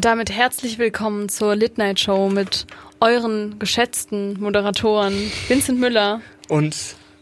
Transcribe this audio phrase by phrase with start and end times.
[0.00, 2.66] Und damit herzlich willkommen zur Lit Night Show mit
[3.00, 6.22] euren geschätzten Moderatoren Vincent Müller.
[6.48, 6.74] Und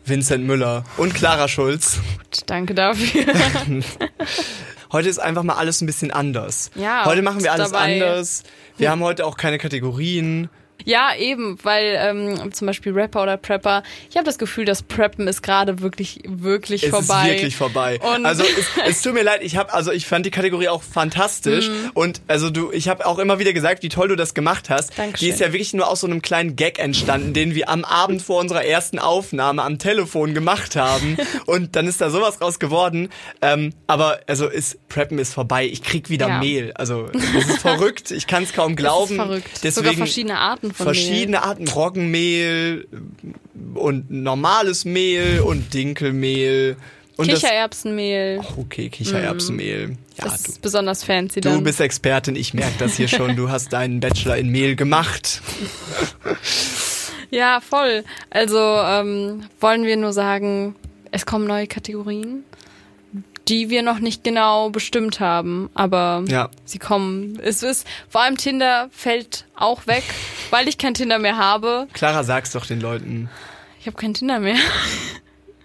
[0.05, 1.99] Vincent Müller und Clara Schulz.
[2.19, 3.25] Gut, danke dafür.
[4.93, 6.71] Heute ist einfach mal alles ein bisschen anders.
[6.77, 8.45] Ja, heute machen wir alles anders.
[8.77, 10.49] Wir haben heute auch keine Kategorien.
[10.85, 15.27] Ja, eben, weil ähm, zum Beispiel Rapper oder Prepper, ich habe das Gefühl, das Preppen
[15.29, 17.29] ist gerade wirklich, wirklich Es vorbei.
[17.29, 17.99] ist wirklich vorbei.
[18.01, 20.83] Und- also es, es tut mir leid, ich habe also ich fand die Kategorie auch
[20.83, 21.91] fantastisch Mhm.
[21.95, 24.97] und also du ich habe auch immer wieder gesagt, wie toll du das gemacht hast.
[24.99, 25.27] Dankeschön.
[25.27, 28.23] Die ist ja wirklich nur aus so einem kleinen Gag entstanden, den wir am Abend
[28.23, 31.17] vor unserer ersten Aufnahme am Telefon gemacht haben
[31.47, 33.09] und dann ist da sowas raus geworden.
[33.43, 35.67] Ähm, aber also ist Preppen ist vorbei.
[35.67, 36.39] Ich krieg wieder Ja.
[36.39, 36.73] Mehl.
[36.77, 38.11] Also es ist verrückt.
[38.13, 39.17] Ich kann es kaum glauben.
[39.17, 39.51] Das ist verrückt.
[39.65, 42.87] Deswegen Sogar verschiedene Arten von verschiedene Arten Roggenmehl
[43.75, 46.77] und normales Mehl und Dinkelmehl.
[47.17, 47.35] Und Mehl.
[47.35, 48.41] das, Kichererbsenmehl.
[48.57, 49.97] okay, Kichererbsenmehl.
[50.17, 51.65] Ja, das du, ist besonders fancy du dann.
[51.65, 53.35] bist Expertin, ich merke das hier schon.
[53.37, 55.43] Du hast deinen Bachelor in Mehl gemacht.
[57.31, 58.05] Ja, voll.
[58.31, 60.75] Also ähm, wollen wir nur sagen,
[61.11, 62.45] es kommen neue Kategorien,
[63.49, 66.51] die wir noch nicht genau bestimmt haben, aber Ja.
[66.65, 67.39] sie kommen.
[67.43, 70.05] Es ist vor allem Tinder fällt auch weg,
[70.51, 71.89] weil ich kein Tinder mehr habe.
[71.95, 73.31] Clara, sag's doch den Leuten.
[73.81, 74.57] Ich habe kein Tinder mehr.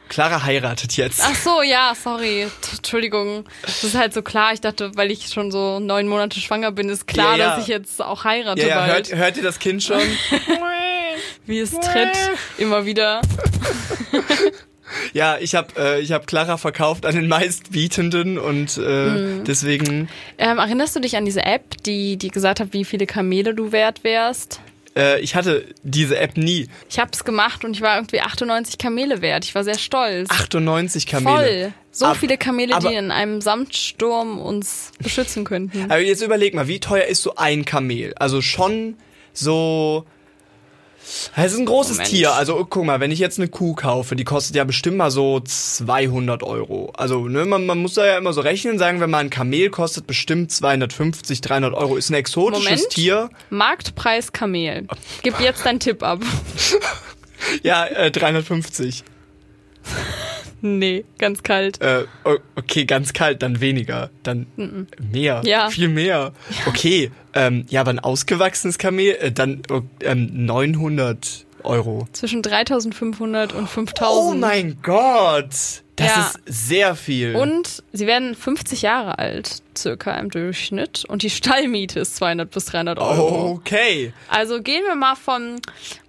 [0.10, 1.22] Clara heiratet jetzt.
[1.24, 2.48] Ach so, ja, sorry.
[2.76, 3.46] Entschuldigung.
[3.64, 4.54] Das ist halt so klar.
[4.54, 7.50] Ich dachte, weil ich schon so neun Monate schwanger bin, ist klar, Ja, ja.
[7.56, 9.10] dass ich jetzt auch heirate ja, ja, bald.
[9.10, 10.00] hört, hört ihr das Kind schon?
[11.48, 12.12] Wie es tritt.
[12.60, 13.22] Immer wieder.
[15.14, 19.44] ja, ich habe äh, ich hab Clara verkauft an den meistbietenden und äh, Mhm.
[19.46, 23.54] deswegen Ähm, erinnerst du dich an diese App, die, die gesagt hat, wie viele Kamele
[23.54, 24.60] du wert wärst?
[24.96, 26.68] äh, ich hatte diese App nie.
[26.90, 29.44] Ich habe es gemacht und ich war irgendwie 98 Kamele wert.
[29.44, 30.30] Ich war sehr stolz.
[30.30, 31.36] 98 Kamele.
[31.36, 31.74] Voll.
[31.92, 35.86] So Ab- viele Kamele, aber- die in einem Samtsturm uns beschützen könnten.
[35.92, 38.14] Aber jetzt überleg mal, wie teuer ist so ein Kamel?
[38.18, 38.96] Also schon
[39.34, 40.06] so.
[41.36, 42.10] Es ist ein großes Moment.
[42.10, 42.34] Tier.
[42.34, 45.40] Also guck mal, wenn ich jetzt eine Kuh kaufe, die kostet ja bestimmt mal so
[45.40, 46.92] 200 Euro.
[46.96, 49.70] Also ne, man, man muss da ja immer so rechnen, sagen wir mal, ein Kamel
[49.70, 51.98] kostet bestimmt 250, 300 Euro.
[51.98, 52.90] Ist ein exotisches Moment.
[52.90, 53.30] Tier.
[53.50, 54.88] Marktpreis Kamel.
[55.22, 56.22] Gib jetzt deinen Tipp ab.
[57.62, 59.04] Ja, äh, 350.
[60.66, 61.82] Nee, ganz kalt.
[61.82, 62.06] Äh,
[62.56, 64.10] okay, ganz kalt, dann weniger.
[64.24, 64.48] Dann
[65.12, 65.42] mehr.
[65.44, 65.70] Ja.
[65.70, 66.32] Viel mehr.
[66.66, 69.62] Okay, ähm, ja, aber ein ausgewachsenes Kamel, äh, dann
[70.00, 72.08] ähm, 900 Euro.
[72.14, 74.36] Zwischen 3500 und 5000.
[74.36, 75.50] Oh mein Gott!
[75.96, 76.32] Das Ja.
[76.46, 77.36] ist sehr viel.
[77.36, 81.04] Und sie werden 50 Jahre alt, circa im Durchschnitt.
[81.08, 83.52] Und die Stallmiete ist 200 bis 300 Euro.
[83.52, 84.12] Okay.
[84.30, 85.60] Also gehen wir mal von,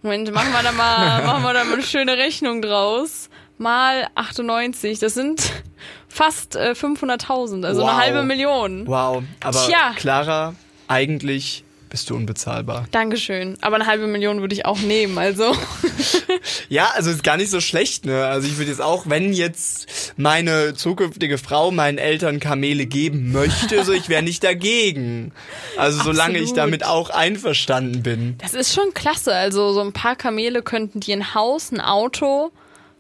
[0.03, 3.29] Moment, machen wir da mal, machen wir da mal eine schöne Rechnung draus.
[3.59, 5.43] Mal 98, das sind
[6.09, 7.89] fast äh, 500.000, also Wow.
[7.91, 8.87] eine halbe Million.
[8.87, 9.23] Wow.
[9.43, 9.93] Aber Tja.
[9.97, 10.55] Clara,
[10.89, 12.87] eigentlich bist du unbezahlbar.
[12.91, 13.57] Dankeschön.
[13.61, 15.55] Aber eine halbe Million würde ich auch nehmen, also.
[16.69, 18.27] Ja, also ist gar nicht so schlecht, ne?
[18.27, 23.85] Also ich würde jetzt auch, wenn jetzt meine zukünftige Frau meinen Eltern Kamele geben möchte,
[23.85, 25.33] so ich wäre nicht dagegen.
[25.77, 26.59] Also solange ich Absolut.
[26.59, 28.37] damit auch einverstanden bin.
[28.39, 29.35] Das ist schon klasse.
[29.35, 32.51] Also so ein paar Kamele könnten dir ein Haus, ein Auto,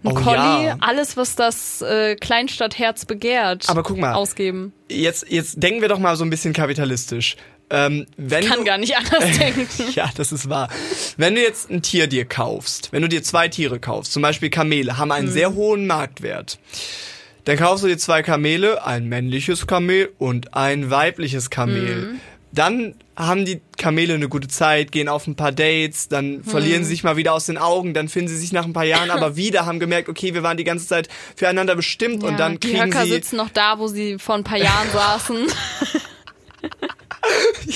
[0.05, 0.77] ein Oh Collie, ja.
[0.81, 4.13] alles, was das äh, Kleinstadtherz begehrt, Aber guck mal.
[4.13, 4.73] ausgeben.
[4.91, 7.37] Jetzt, jetzt denken wir doch mal so ein bisschen kapitalistisch.
[7.71, 9.67] Ähm, wenn Kann du, gar nicht anders denken.
[9.95, 10.69] Ja, das ist wahr.
[11.17, 14.51] Wenn du jetzt ein Tier dir kaufst, wenn du dir zwei Tiere kaufst, zum Beispiel
[14.51, 16.59] Kamele, haben einen sehr hohen Marktwert.
[17.47, 22.17] Dann kaufst du dir zwei Kamele, ein männliches Kamel und ein weibliches Kamel.
[22.55, 26.91] Dann haben die Kamele eine gute Zeit, gehen auf ein paar Dates, dann verlieren sie
[26.91, 29.37] sich mal wieder aus den Augen, dann finden sie sich nach ein paar Jahren aber
[29.37, 32.69] wieder, haben gemerkt, okay, wir waren die ganze Zeit füreinander bestimmt und Ja, dann die
[32.71, 35.47] kriegen Höcker sie sitzen noch da, wo sie vor ein paar Jahren saßen.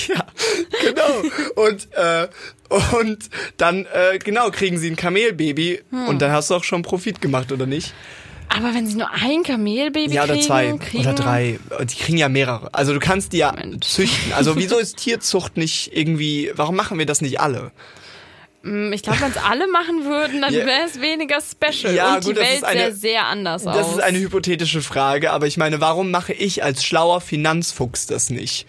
[0.07, 0.25] Ja,
[0.81, 1.23] genau.
[1.55, 2.27] Und, äh,
[2.99, 6.07] und dann, äh, genau, kriegen sie ein Kamelbaby Hm.
[6.07, 7.93] und dann hast du auch schon Profit gemacht, oder nicht?
[8.49, 11.59] Aber wenn sie nur ein Kamelbaby Ja, oder kriegen, zwei kriegen oder drei.
[11.81, 12.73] Die kriegen ja mehrere.
[12.73, 13.83] Also du kannst die ja Moment.
[13.83, 14.33] züchten.
[14.33, 17.71] Also wieso ist Tierzucht nicht irgendwie, warum machen wir das nicht alle?
[18.61, 22.23] Mm, Ich glaube, wenn es alle machen würden, dann wäre es weniger special Ja, und
[22.25, 23.75] gut, die das Welt ist eine- sähe sehr anders aus.
[23.77, 28.29] Das ist eine hypothetische Frage, aber ich meine, warum mache ich als schlauer Finanzfuchs das
[28.29, 28.65] nicht?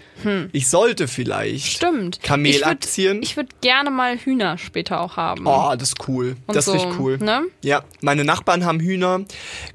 [0.52, 1.64] Ich sollte vielleicht.
[1.66, 1.70] Hm.
[1.72, 2.22] Stimmt.
[2.22, 3.22] Kamelaktien?
[3.22, 5.46] Ich würde würd gerne mal Hühner später auch haben.
[5.46, 6.36] Oh, das ist cool.
[6.46, 7.16] Und das ist so, richtig cool.
[7.18, 7.44] ne?
[7.62, 9.22] Ja, meine Nachbarn haben Hühner.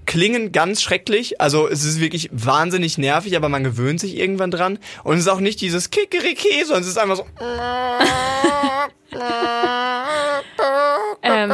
[0.05, 1.41] Klingen ganz schrecklich.
[1.41, 4.77] Also es ist wirklich wahnsinnig nervig, aber man gewöhnt sich irgendwann dran.
[5.03, 7.25] Und es ist auch nicht dieses Kikeriki, sondern es ist einfach so.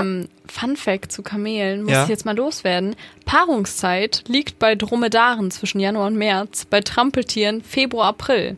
[0.01, 2.03] Ähm, Fun Fact zu Kamelen, muss Ja.
[2.03, 2.95] ich jetzt mal loswerden.
[3.25, 8.57] Paarungszeit liegt bei Dromedaren zwischen Januar und März, bei Trampeltieren Februar, April.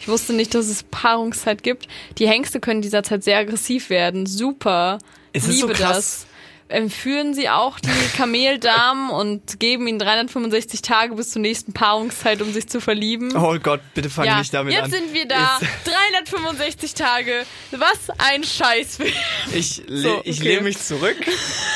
[0.00, 1.88] Ich wusste nicht, dass es Paarungszeit gibt.
[2.18, 4.26] Die Hengste können dieser Zeit sehr aggressiv werden.
[4.26, 4.98] Super.
[5.32, 5.96] Es ist so Liebe krass.
[5.96, 6.26] das.
[6.68, 12.52] Entführen sie auch die Kameldamen und geben ihnen 365 Tage bis zur nächsten Paarungszeit, um
[12.52, 13.34] sich zu verlieben.
[13.36, 14.90] Oh Gott, bitte fang ja, nicht damit jetzt an.
[14.90, 15.58] sind wir da.
[15.60, 17.44] Ist- 365 Tage.
[17.72, 19.12] Was ein Scheißfilm.
[19.54, 20.48] Ich, le So, ich okay.
[20.48, 21.16] lehne mich zurück.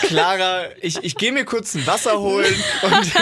[0.02, 3.12] Clara, ich, ich gehe mir kurz ein Wasser holen und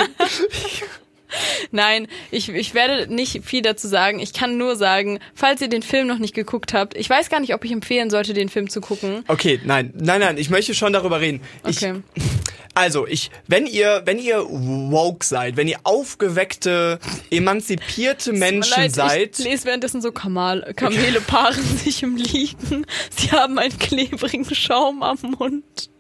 [1.71, 4.19] Nein, ich, ich werde nicht viel dazu sagen.
[4.21, 7.41] Ich kann nur sagen, falls ihr den Film noch nicht geguckt habt, ich weiß gar
[7.41, 9.25] nicht, ob ich empfehlen sollte, den Film zu gucken.
[9.29, 11.41] Okay, nein, nein, nein, ich möchte schon darüber reden.
[11.63, 12.03] Okay.
[12.15, 12.23] Ich,
[12.75, 16.99] also, ich, wenn ihr, wenn ihr woke seid, wenn ihr aufgeweckte,
[17.31, 22.87] emanzipierte Menschen Leid, seid, Ich lese währenddessen so Kamal, Kamele paaren sich im Liegen.
[23.11, 25.91] Sie haben einen klebrigen Schaum am Mund.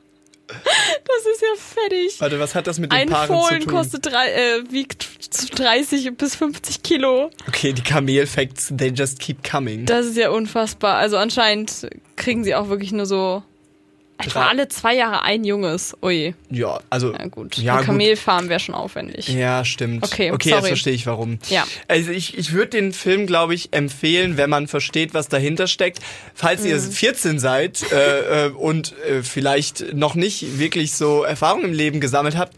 [0.52, 2.20] Das ist ja fettig.
[2.20, 3.76] warte, was hat das mit den Ein Paaren Fohlen zu tun?
[3.76, 5.06] kostet drei, äh, wiegt
[5.58, 7.30] 30 bis 50 Kilo.
[7.48, 9.86] Okay, die Kamel-Facts, they just keep coming.
[9.86, 10.96] Das ist ja unfassbar.
[10.96, 13.42] Also anscheinend kriegen sie auch wirklich nur so
[14.26, 15.96] etwa alle zwei Jahre ein Junges.
[16.02, 17.56] Ui, ja, also, na gut.
[17.58, 17.86] Ja, Eine gut.
[17.86, 19.28] Kamelfarm wäre schon aufwendig.
[19.28, 20.02] Ja, stimmt.
[20.04, 20.68] Okay, okay jetzt sorry.
[20.68, 21.38] verstehe ich warum.
[21.48, 21.66] Ja.
[21.88, 26.00] Also ich, ich würde den Film, glaube ich, empfehlen, wenn man versteht, was dahinter steckt.
[26.34, 26.92] Falls ihr Mhm.
[26.92, 32.36] 14 seid äh, äh, und äh, vielleicht noch nicht wirklich so Erfahrung im Leben gesammelt
[32.36, 32.54] habt,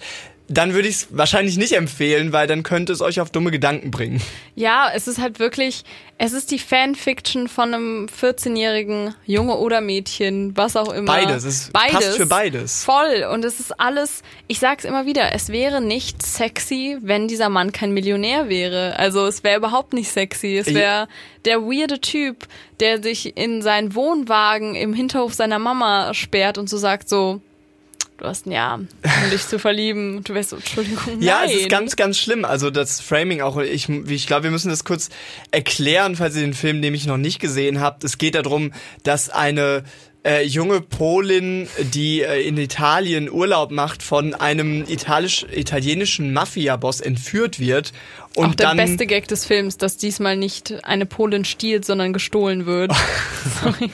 [0.49, 3.91] dann würde ich es wahrscheinlich nicht empfehlen, weil dann könnte es euch auf dumme Gedanken
[3.91, 4.21] bringen.
[4.55, 5.85] Ja, es ist halt wirklich,
[6.19, 11.07] es ist die Fanfiction von einem 14-jährigen Junge oder Mädchen, was auch immer.
[11.07, 12.85] Beides, es passt für beides.
[12.85, 13.27] Voll.
[13.33, 17.73] Und es ist alles, ich sag's immer wieder, es wäre nicht sexy, wenn dieser Mann
[17.73, 18.99] kein Millionär wäre.
[18.99, 20.59] Also es wäre überhaupt nicht sexy.
[20.59, 21.09] Es wäre
[21.45, 22.47] der weirde Typ,
[22.81, 27.41] der sich in seinen Wohnwagen im Hinterhof seiner Mama sperrt und so sagt so,
[28.23, 30.23] du hast ein Jahr, um dich zu verlieben.
[30.23, 31.51] Du wärst so, Entschuldigung, Ja, nein.
[31.51, 32.45] es ist ganz, ganz schlimm.
[32.45, 35.09] Also das Framing auch, ich, ich glaube, wir müssen das kurz
[35.51, 38.05] erklären, falls ihr den Film nämlich noch nicht gesehen habt.
[38.05, 38.73] Es geht darum,
[39.03, 39.83] dass eine
[40.25, 47.59] äh, junge Polin, die äh, in Italien Urlaub macht, von einem italisch, italienischen Mafia-Boss entführt
[47.59, 47.93] wird.
[48.35, 52.13] Und Auch der dann, beste Gag des Films, dass diesmal nicht eine Polin stiehlt, sondern
[52.15, 52.91] gestohlen wird.
[53.63, 53.91] Sorry.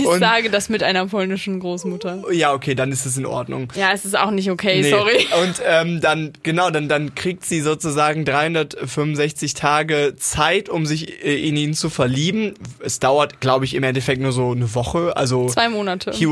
[0.00, 2.22] Ich Und- sage das mit einer polnischen Großmutter.
[2.32, 3.68] Ja, okay, dann ist es in Ordnung.
[3.76, 4.90] Ja, es ist auch nicht okay, Nee.
[4.90, 5.26] sorry.
[5.42, 11.46] Und ähm, dann, genau, dann, dann kriegt sie sozusagen 365 Tage Zeit, um sich äh,
[11.48, 12.54] in ihn zu verlieben.
[12.80, 15.16] Es dauert, glaube ich, im Endeffekt nur so eine Woche.
[15.16, 16.12] Also Zwei Monate.
[16.12, 16.26] He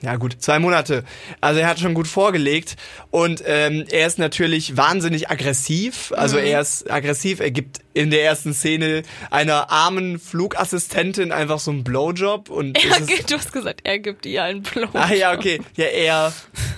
[0.00, 1.02] ja gut, zwei Monate.
[1.40, 2.76] Also er hat schon gut vorgelegt
[3.10, 6.12] und ähm, er ist natürlich wahnsinnig aggressiv.
[6.16, 6.44] Also Mhm.
[6.44, 7.40] er ist aggressiv.
[7.40, 13.00] Er gibt in der ersten Szene einer armen Flugassistentin einfach so einen Blowjob und Er
[13.00, 14.88] gibt, du hast gesagt, er gibt ihr einen Blow.
[14.92, 15.60] Ah ja, okay.
[15.74, 16.32] Ja, er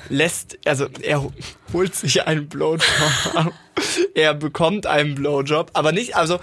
[0.08, 1.32] lässt, also er ho-
[1.74, 2.82] holt sich einen Blowjob.
[4.14, 6.38] er bekommt einen Blowjob, aber nicht, also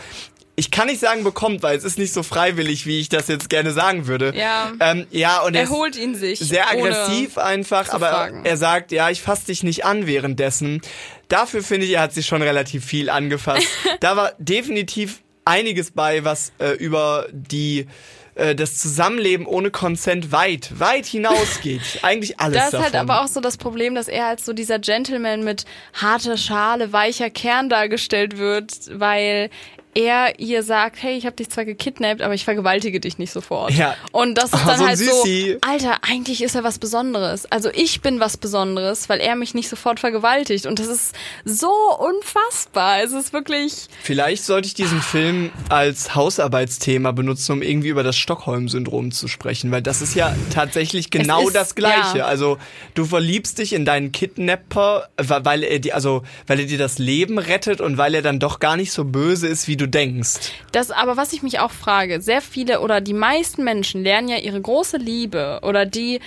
[0.59, 3.47] ich kann nicht sagen bekommt, weil es ist nicht so freiwillig, wie ich das jetzt
[3.47, 4.33] gerne sagen würde.
[4.35, 4.71] Ja.
[4.79, 6.39] Ähm, ja, und er, Er holt ihn sich.
[6.39, 8.43] sehr aggressiv einfach, aber fragen.
[8.43, 10.81] er sagt, ja, ich fass dich nicht an währenddessen.
[11.27, 13.67] Dafür finde ich, er hat sich schon relativ viel angefasst.
[13.99, 17.85] da war definitiv einiges bei, was äh, über die
[18.33, 21.81] äh, das Zusammenleben ohne Consent weit, weit hinausgeht.
[22.01, 24.79] Eigentlich alles Das ist halt aber auch so das Problem, dass er als so dieser
[24.79, 29.51] Gentleman mit harter Schale, weicher Kern dargestellt wird, weil
[29.97, 33.71] er ihr sagt, hey, ich habe dich zwar gekidnappt, aber ich vergewaltige dich nicht sofort.
[33.71, 33.95] Ja.
[34.11, 35.51] Und das ist Oh, dann so ein halt Süßi.
[35.53, 37.45] so, Alter, eigentlich ist er was Besonderes.
[37.51, 40.67] Also ich bin was Besonderes, weil er mich nicht sofort vergewaltigt.
[40.67, 43.01] Und das ist so unfassbar.
[43.03, 48.15] Es ist wirklich, Vielleicht sollte ich diesen Film als Hausarbeitsthema benutzen, um irgendwie über das
[48.17, 52.19] Stockholm-Syndrom zu sprechen, weil das ist ja tatsächlich genau ist- das Gleiche.
[52.19, 52.25] ja.
[52.25, 52.57] Also
[52.93, 57.39] du verliebst dich in deinen Kidnapper, weil er dir, also weil er dir das Leben
[57.39, 60.51] rettet und weil er dann doch gar nicht so böse ist, wie du denkst.
[60.71, 64.37] Das, aber was ich mich auch frage, sehr viele oder die meisten Menschen lernen ja
[64.37, 66.19] ihre große Liebe oder die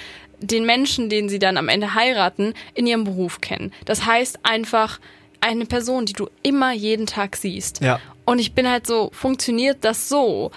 [0.43, 3.73] den Menschen, den sie dann am Ende heiraten, in ihrem Beruf kennen.
[3.85, 4.99] Das heißt einfach
[5.41, 7.83] eine Person, die du immer jeden Tag siehst.
[7.83, 8.01] Ja.
[8.25, 10.51] Und ich bin halt so, funktioniert das so?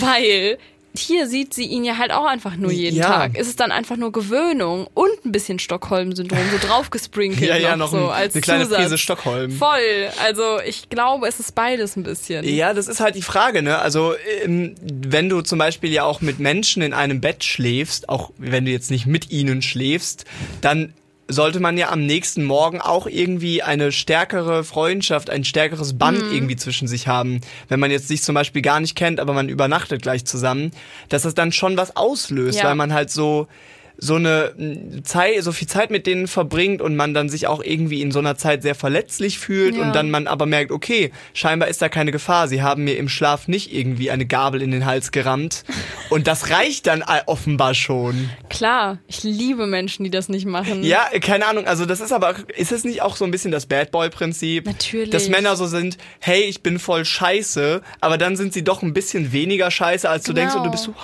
[0.00, 0.58] Weil
[0.98, 3.06] hier sieht sie ihn ja halt auch einfach nur jeden Ja.
[3.06, 3.36] Tag.
[3.38, 7.90] Ist es dann einfach nur Gewöhnung und ein bisschen Stockholm-Syndrom so draufgesprinkelt Ja, ja, noch,
[7.92, 8.80] noch so ein- als eine kleine Zusatz.
[8.82, 9.50] Prise Stockholm.
[9.52, 10.08] Voll.
[10.24, 12.44] Also ich glaube, es ist beides ein bisschen.
[12.48, 13.78] Ja, das ist halt die Frage, ne?
[13.78, 18.30] Also, ähm, wenn du zum Beispiel ja auch mit Menschen in einem Bett schläfst, auch
[18.38, 20.24] wenn du jetzt nicht mit ihnen schläfst,
[20.60, 20.94] dann
[21.28, 26.56] sollte man ja am nächsten Morgen auch irgendwie eine stärkere Freundschaft, ein stärkeres Band irgendwie
[26.56, 27.40] zwischen sich haben.
[27.68, 30.70] Wenn man jetzt sich zum Beispiel gar nicht kennt, aber man übernachtet gleich zusammen,
[31.08, 32.66] dass das dann schon was auslöst, Ja.
[32.66, 33.48] weil man halt so,
[33.98, 37.62] so eine mh, Zeit, so viel Zeit mit denen verbringt und man dann sich auch
[37.62, 39.82] irgendwie in so einer Zeit sehr verletzlich fühlt Ja.
[39.82, 42.48] und dann man aber merkt, okay, scheinbar ist da keine Gefahr.
[42.48, 45.64] Sie haben mir im Schlaf nicht irgendwie eine Gabel in den Hals gerammt
[46.10, 48.28] und das reicht dann äh, offenbar schon.
[48.50, 50.82] Klar, ich liebe Menschen, die das nicht machen.
[50.84, 53.66] Ja, keine Ahnung, also das ist aber, ist es nicht auch so ein bisschen das
[53.66, 54.66] Bad Boy-Prinzip?
[54.66, 55.10] Natürlich.
[55.10, 58.92] Dass Männer so sind, hey, ich bin voll scheiße, aber dann sind sie doch ein
[58.92, 60.40] bisschen weniger scheiße, als du Genau.
[60.42, 60.94] denkst und du bist so,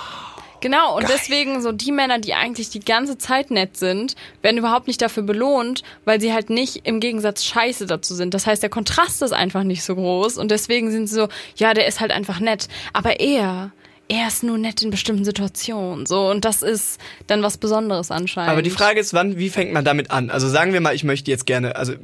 [0.63, 4.87] Genau, und deswegen so die Männer, die eigentlich die ganze Zeit nett sind, werden überhaupt
[4.87, 8.33] nicht dafür belohnt, weil sie halt nicht im Gegensatz scheiße dazu sind.
[8.33, 11.75] Das heißt, der Kontrast ist einfach nicht so groß und deswegen sind sie so, ja,
[11.75, 12.69] der ist halt einfach nett.
[12.93, 13.73] Aber er,
[14.09, 16.07] er ist nur nett in bestimmten Situationen.
[16.07, 18.53] So, und das ist dann was Besonderes anscheinend.
[18.53, 20.31] Aber die Frage ist, wann, wie fängt man damit an?
[20.31, 21.95] Also sagen wir mal, ich möchte jetzt gerne, also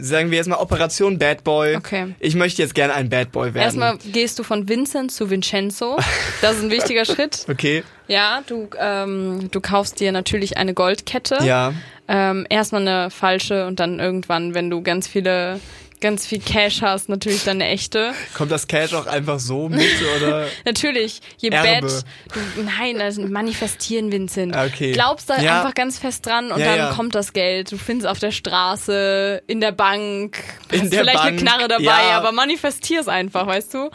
[0.00, 1.76] sagen wir jetzt mal Operation Bad Boy.
[1.76, 2.14] Okay.
[2.18, 3.64] Ich möchte jetzt gerne ein Bad Boy werden.
[3.64, 5.96] Erstmal gehst du von Vincent zu Vincenzo.
[6.40, 7.46] Das ist ein wichtiger Schritt.
[7.48, 7.84] Okay.
[8.08, 11.38] Ja, du, ähm, du kaufst dir natürlich eine Goldkette.
[11.44, 11.72] Ja.
[12.06, 15.60] Ähm, erstmal eine falsche und dann irgendwann, wenn du ganz viele,
[16.04, 18.12] ganz viel Cash hast, natürlich dann eine echte.
[18.34, 20.48] Kommt das Cash auch einfach so mit oder?
[20.66, 21.86] Natürlich, je Erbe.
[21.86, 24.54] Bett, du, nein, also manifestieren, Vincent.
[24.54, 24.92] Ah, okay.
[24.92, 25.56] Glaubst da Ja.
[25.56, 27.72] einfach ganz fest dran und Ja, dann kommt das Geld.
[27.72, 30.36] Du findest auf der Straße, in der Bank,
[30.70, 33.88] In hast der vielleicht eine Bank, Knarre dabei, aber manifestier's einfach, weißt du?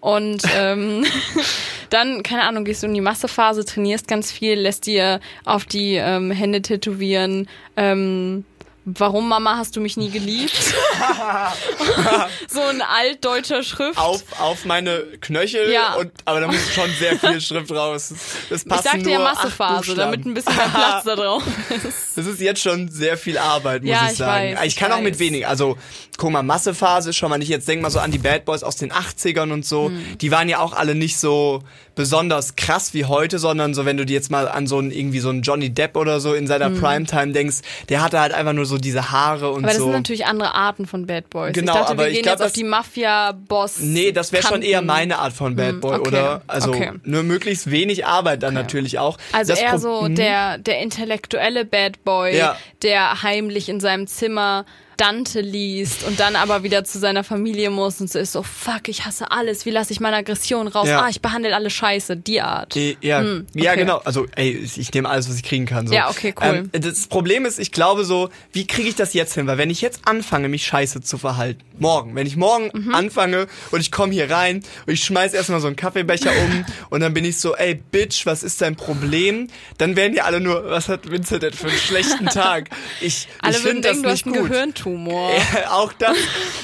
[0.00, 1.04] Und ähm,
[1.90, 5.94] dann, keine Ahnung, gehst du in die Massephase, trainierst ganz viel, lässt dir auf die
[5.94, 7.48] ähm, Hände tätowieren.
[7.76, 8.44] Ähm,
[8.84, 10.52] Warum, Mama, hast du mich nie geliebt?
[12.48, 13.98] so ein altdeutscher Schrift.
[13.98, 15.94] Auf, auf meine Knöchel Ja.
[15.94, 18.12] und aber da muss schon sehr viel Schrift raus.
[18.50, 22.16] Das, das ich sagte ja Massephase, damit ein bisschen mehr Platz da drauf ist.
[22.16, 24.54] Das ist jetzt schon sehr viel Arbeit, muss Ja, ich ich sagen.
[24.56, 25.20] weiß, ich ich kann auch mit weiß.
[25.20, 25.46] wenig.
[25.46, 25.76] Also,
[26.18, 27.48] guck mal, Massephase schon mal nicht.
[27.48, 29.86] Jetzt denk mal so an die Bad Boys aus den 80ern und so.
[29.88, 30.18] Hm.
[30.18, 31.62] Die waren ja auch alle nicht so
[31.94, 35.20] besonders krass wie heute, sondern so, wenn du dir jetzt mal an so einen, irgendwie
[35.20, 37.58] so einen Johnny Depp oder so in seiner Primetime denkst,
[37.90, 39.64] der hatte halt einfach nur so diese Haare und Hm.
[39.64, 39.84] Aber das so.
[39.84, 41.52] sind natürlich andere Arten von Bad Boys.
[41.52, 43.78] Genau, ich dachte, aber wir ich gehen glaub, jetzt auf die Mafia-Boss.
[43.80, 46.42] Nee, das wäre schon eher meine Art von Bad Boy, okay, oder?
[46.46, 46.92] Also okay.
[47.04, 49.18] nur möglichst wenig Arbeit dann natürlich auch.
[49.32, 50.14] Also Das eher so Mhm.
[50.16, 52.56] der, der intellektuelle Bad Boy, Ja.
[52.82, 54.64] der heimlich in seinem Zimmer
[54.96, 58.88] Dante liest und dann aber wieder zu seiner Familie muss und so ist so, fuck,
[58.88, 60.88] ich hasse alles, wie lasse ich meine Aggression raus?
[60.88, 61.02] Ja.
[61.02, 62.76] Ah, ich behandle alle scheiße, die Art.
[62.76, 63.80] Eh, Ja, Hm, ja, okay.
[63.80, 63.98] genau.
[64.04, 65.86] Also, ey, ich nehme alles, was ich kriegen kann.
[65.86, 65.94] So.
[65.94, 66.68] Ja, okay, cool.
[66.72, 69.46] Ähm, das Problem ist, ich glaube so, wie kriege ich das jetzt hin?
[69.46, 72.94] Weil wenn ich jetzt anfange, mich scheiße zu verhalten, morgen, wenn ich morgen Mhm.
[72.94, 77.00] anfange und ich komme hier rein und ich schmeiß erstmal so einen Kaffeebecher um und
[77.00, 79.48] dann bin ich so, ey, Bitch, was ist dein Problem?
[79.78, 82.68] Dann werden die alle nur, was hat Vincent denn für einen schlechten Tag?
[83.00, 84.50] Ich, alle ich würden finde das denken, nicht gut.
[84.84, 86.16] Ja, auch das.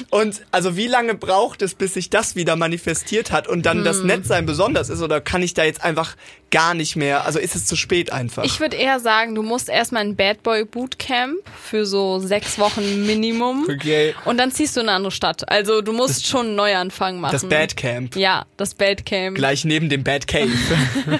[0.09, 3.83] Und also wie lange braucht es, bis sich das wieder manifestiert hat und dann Hm.
[3.85, 5.01] das Nettsein besonders ist?
[5.01, 6.15] Oder kann ich da jetzt einfach
[6.51, 7.25] gar nicht mehr?
[7.25, 8.43] Also ist es zu spät einfach?
[8.43, 13.05] Ich würde eher sagen, du musst erstmal ein Bad Boy Bootcamp für so sechs Wochen
[13.05, 13.67] Minimum.
[13.69, 14.15] Okay.
[14.25, 15.49] Und dann ziehst du in eine andere Stadt.
[15.49, 17.33] Also du musst schon einen Neuanfang machen.
[17.33, 18.15] das Bad Camp.
[18.15, 19.37] Ja, das Bad Camp.
[19.37, 20.49] Gleich neben dem Bad Cave.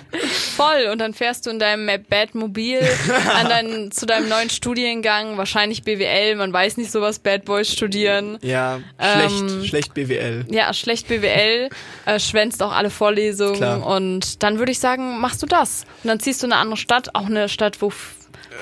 [0.56, 0.88] Voll.
[0.92, 2.80] Und dann fährst du in deinem Bad Mobil
[3.34, 7.72] an dein, zu deinem neuen Studiengang, wahrscheinlich BWL, man weiß nicht so, was Bad Boys
[7.72, 8.38] studieren.
[8.42, 10.46] ja, Ähm, schlecht, schlecht BWL.
[10.50, 11.70] Ja, schlecht BWL,
[12.06, 13.86] äh, schwänzt auch alle Vorlesungen Klar.
[13.86, 15.86] und dann würde ich sagen, machst du das.
[16.04, 17.92] Und dann ziehst du in eine andere Stadt, auch eine Stadt, wo,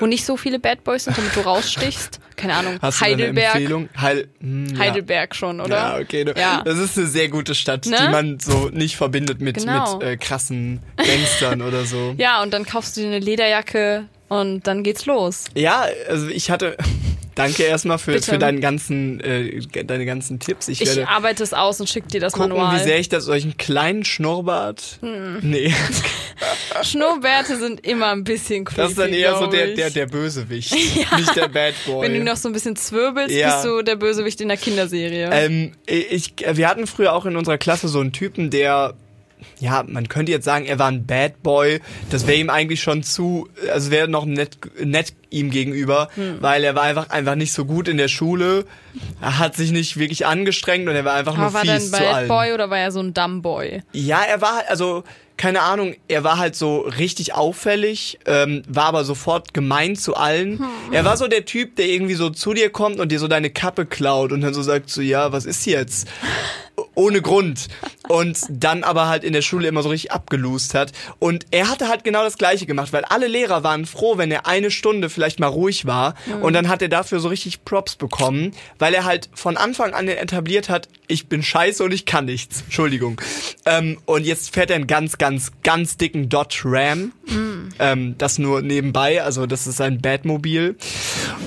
[0.00, 2.20] wo nicht so viele Bad Boys sind, damit du rausstichst.
[2.36, 3.54] Keine Ahnung, Hast du da eine Heidelberg.
[3.56, 3.88] Empfehlung?
[4.00, 4.78] Heil, hm, ja.
[4.78, 5.76] Heidelberg schon, oder?
[5.76, 6.22] Ja, okay.
[6.24, 6.62] Du, Ja.
[6.64, 7.96] Das ist eine sehr gute Stadt, Ne?
[8.00, 9.96] die man so nicht verbindet mit, Genau.
[9.98, 12.14] mit äh, krassen Gangstern oder so.
[12.16, 15.46] Ja, und dann kaufst du dir eine Lederjacke und dann geht's los.
[15.56, 16.76] Ja, also ich hatte.
[17.38, 18.32] Danke erstmal für, Bitte.
[18.32, 20.68] für deinen ganzen, äh, deine ganzen Tipps.
[20.68, 22.76] Ich, Ich werde arbeite es aus und schick dir das gucken, Manual.
[22.76, 24.98] wie sehr ich das solchen kleinen Schnurrbart.
[25.00, 25.38] Hm.
[25.42, 25.72] Nee,
[26.82, 29.74] Schnurrbärte sind immer ein bisschen creepy, das ist dann eher so der, ich.
[29.76, 30.72] der, der Bösewicht,
[31.16, 32.06] nicht der Bad Boy.
[32.06, 33.52] Wenn du noch so ein bisschen zwirbelst, Ja.
[33.54, 35.28] bist du der Bösewicht in der Kinderserie.
[35.32, 38.94] Ähm, ich, wir hatten früher auch in unserer Klasse so einen Typen, der,
[39.58, 41.80] ja, man könnte jetzt sagen, er war ein Bad Boy.
[42.10, 46.38] Das wäre ihm eigentlich schon zu, also wäre noch nett, nett ihm gegenüber, Hm.
[46.40, 48.64] weil er war einfach, einfach nicht so gut in der Schule.
[49.20, 51.80] Er hat sich nicht wirklich angestrengt und er war einfach Aber nur war der ein
[51.80, 52.28] fies zu Bad allen.
[52.28, 53.82] Boy oder war er so ein Dumb Boy?
[53.92, 55.04] Ja, er war halt, also,
[55.36, 60.60] keine Ahnung, er war halt so richtig auffällig, ähm, war aber sofort gemein zu allen.
[60.90, 63.50] Er war so der Typ, der irgendwie so zu dir kommt und dir so deine
[63.50, 66.08] Kappe klaut und dann so sagt so, ja, was ist jetzt?
[66.94, 67.68] Ohne Grund.
[68.08, 70.92] Und dann aber halt in der Schule immer so richtig abgelust hat.
[71.18, 74.46] Und er hatte halt genau das Gleiche gemacht, weil alle Lehrer waren froh, wenn er
[74.46, 76.14] eine Stunde vielleicht mal ruhig war.
[76.26, 76.42] Mhm.
[76.42, 80.08] Und dann hat er dafür so richtig Props bekommen, weil er halt von Anfang an
[80.08, 82.62] etabliert hat, ich bin scheiße und ich kann nichts.
[82.62, 83.20] Entschuldigung.
[83.66, 87.12] Ähm, und jetzt fährt er einen ganz, ganz, ganz dicken Dodge Ram.
[87.26, 87.68] Mhm.
[87.78, 90.76] Ähm, das nur nebenbei, also das ist ein Batmobil.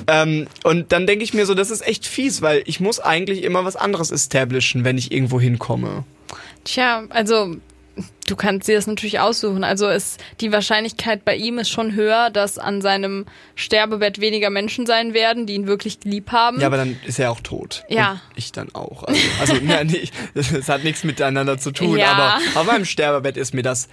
[0.08, 3.44] Ähm, und dann denke ich mir so, das ist echt fies, weil ich muss eigentlich
[3.44, 6.04] immer was anderes establishen, wenn ich irgendwo hinkomme.
[6.64, 7.56] Tja, also
[8.28, 9.64] du kannst dir das natürlich aussuchen.
[9.64, 13.26] Also ist die Wahrscheinlichkeit bei ihm ist schon höher, dass an seinem
[13.56, 16.60] Sterbebett weniger Menschen sein werden, die ihn wirklich lieb haben.
[16.60, 17.84] Ja, aber dann ist er auch tot.
[17.88, 18.12] Ja.
[18.12, 19.04] Und ich dann auch.
[19.04, 21.98] Also, also ja, nee, das hat nichts miteinander zu tun.
[21.98, 22.12] Ja.
[22.14, 23.90] Aber auf meinem Sterbebett ist mir das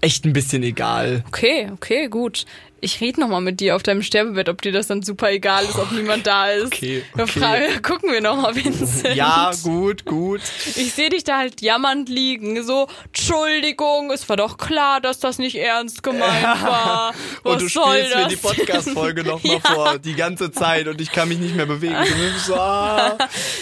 [0.00, 1.24] echt ein bisschen egal.
[1.28, 2.44] Okay, okay, gut
[2.80, 5.78] ich rede nochmal mit dir auf deinem Sterbebett, ob dir das dann super egal ist,
[5.78, 6.66] ob niemand da ist.
[6.66, 7.26] Okay, okay.
[7.26, 9.14] Frage, gucken wir nochmal, Vincent.
[9.14, 10.40] Ja, gut, gut.
[10.76, 15.38] Ich sehe dich da halt jammernd liegen, so, Entschuldigung, es war doch klar, dass das
[15.38, 17.14] nicht ernst gemeint war.
[17.42, 18.22] Was und du soll spielst das?
[18.22, 19.74] mir die Podcast-Folge nochmal ja.
[19.74, 21.96] vor, die ganze Zeit und ich kann mich nicht mehr bewegen.
[22.44, 23.18] So, ah.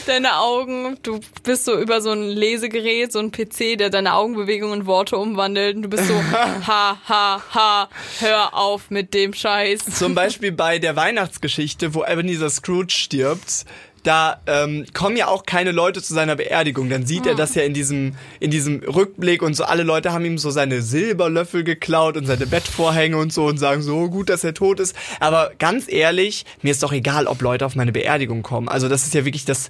[0.06, 4.80] Deine Augen, du bist so über so ein Lesegerät, so ein PC, der deine Augenbewegungen
[4.80, 6.14] in Worte umwandelt und du bist so,
[6.66, 7.88] ha, ha, ha,
[8.20, 9.84] hör auf mit dem Scheiß.
[9.98, 13.64] Zum Beispiel bei der Weihnachtsgeschichte, wo Ebenezer Scrooge stirbt,
[14.04, 16.88] da ähm, kommen ja auch keine Leute zu seiner Beerdigung.
[16.88, 20.24] Dann sieht er das ja in diesem, in diesem Rückblick und so alle Leute haben
[20.24, 24.44] ihm so seine Silberlöffel geklaut und seine Bettvorhänge und so und sagen so gut, dass
[24.44, 24.94] er tot ist.
[25.20, 28.68] Aber ganz ehrlich, mir ist doch egal, ob Leute auf meine Beerdigung kommen.
[28.68, 29.68] Also das ist ja wirklich das,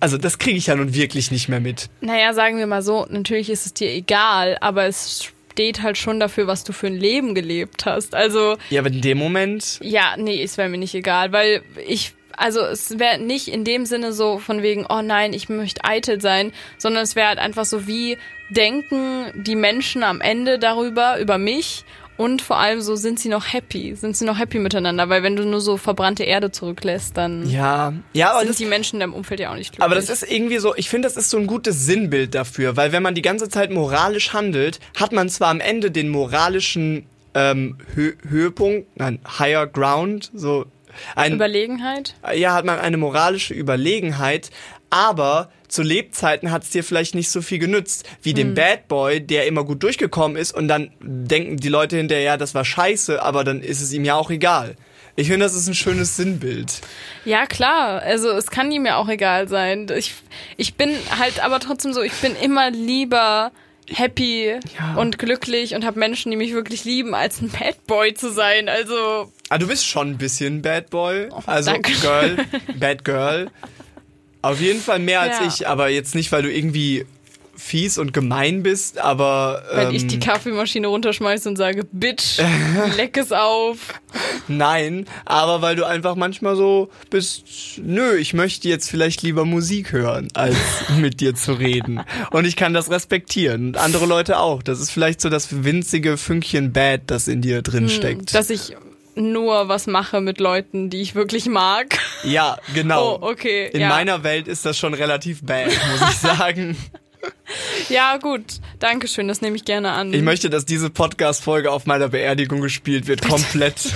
[0.00, 1.88] also das kriege ich ja nun wirklich nicht mehr mit.
[2.00, 6.18] Naja, sagen wir mal so, natürlich ist es dir egal, aber es steht halt schon
[6.18, 8.14] dafür, was du für ein Leben gelebt hast.
[8.14, 8.56] Also.
[8.70, 9.78] Ja, aber in dem Moment.
[9.82, 13.84] Ja, nee, es wäre mir nicht egal, weil ich also es wäre nicht in dem
[13.84, 17.66] Sinne so von wegen, oh nein, ich möchte eitel sein, sondern es wäre halt einfach
[17.66, 18.16] so, wie
[18.48, 21.84] denken die Menschen am Ende darüber, über mich
[22.22, 23.94] und vor allem so, sind sie noch happy?
[23.94, 25.08] Sind sie noch happy miteinander?
[25.08, 28.66] Weil wenn du nur so verbrannte Erde zurücklässt, dann ja, ja, aber sind das, die
[28.66, 29.84] Menschen in deinem Umfeld ja auch nicht glücklich.
[29.84, 32.92] Aber das ist irgendwie so, ich finde, das ist so ein gutes Sinnbild dafür, weil
[32.92, 37.78] wenn man die ganze Zeit moralisch handelt, hat man zwar am Ende den moralischen ähm,
[37.94, 40.66] Hö Höhepunkt, nein, Higher Ground, so
[41.16, 42.14] ein, Überlegenheit?
[42.34, 44.50] Ja, hat man eine moralische Überlegenheit,
[44.90, 48.54] aber zu Lebzeiten hat es dir vielleicht nicht so viel genützt, wie dem mhm.
[48.54, 52.54] Bad Boy, der immer gut durchgekommen ist und dann denken die Leute hinterher, ja, das
[52.54, 54.76] war scheiße, aber dann ist es ihm ja auch egal.
[55.16, 56.80] Ich finde, das ist ein schönes Sinnbild.
[57.24, 58.02] Ja, klar.
[58.02, 59.86] Also es kann ihm ja auch egal sein.
[59.96, 60.14] Ich,
[60.56, 63.52] ich bin halt aber trotzdem so, ich bin immer lieber
[63.88, 64.94] happy ja.
[64.96, 68.68] und glücklich und habe Menschen, die mich wirklich lieben, als ein Bad Boy zu sein.
[68.68, 69.32] Also.
[69.48, 71.28] Ah, du bist schon ein bisschen Bad Boy.
[71.30, 71.92] Oh, also danke.
[72.00, 72.36] Girl,
[72.78, 73.50] Bad Girl.
[74.42, 75.46] Auf jeden Fall mehr als ja.
[75.46, 77.06] ich, aber jetzt nicht, weil du irgendwie
[77.62, 79.62] fies und gemein bist, aber.
[79.70, 82.40] Ähm, Wenn ich die ähm, Kaffeemaschine runterschmeiße und sage, Bitch,
[82.96, 83.78] leck es auf.
[84.48, 87.44] Nein, aber weil du einfach manchmal so bist,
[87.78, 90.56] nö, ich möchte jetzt vielleicht lieber Musik hören, als
[90.98, 92.00] mit dir zu reden.
[92.30, 93.68] Und ich kann das respektieren.
[93.68, 94.62] Und andere Leute auch.
[94.62, 98.34] Das ist vielleicht so das winzige Fünkchen Bad, das in dir drin hm, steckt.
[98.34, 98.76] Dass ich
[99.14, 101.98] nur was mache mit Leuten, die ich wirklich mag.
[102.24, 103.16] Ja, genau.
[103.16, 103.70] Oh, okay.
[103.72, 103.88] In ja.
[103.88, 106.76] meiner Welt ist das schon relativ bad, muss ich sagen.
[107.88, 108.44] Ja, gut.
[108.78, 110.12] Dankeschön, das nehme ich gerne an.
[110.12, 113.76] Ich möchte, dass diese Podcast-Folge auf meiner Beerdigung gespielt wird, komplett.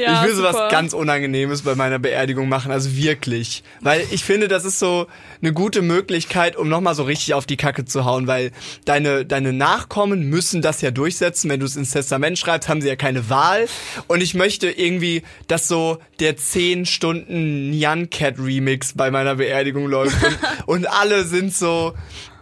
[0.00, 0.52] Ja, ich will super.
[0.52, 3.62] sowas ganz Unangenehmes bei meiner Beerdigung machen, also wirklich.
[3.80, 5.06] Weil ich finde, das ist so
[5.42, 8.52] eine gute Möglichkeit, um nochmal so richtig auf die Kacke zu hauen, weil
[8.84, 11.50] deine, deine Nachkommen müssen das ja durchsetzen.
[11.50, 13.66] Wenn du es ins Testament schreibst, haben sie ja keine Wahl.
[14.06, 19.86] Und ich möchte irgendwie, dass so der 10 Stunden Nyan Cat Remix bei meiner Beerdigung
[19.86, 21.94] läuft und, und alle sind so,